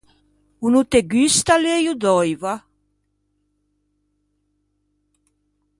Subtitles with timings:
[0.65, 2.53] O no te gusta l’euio d’öiva?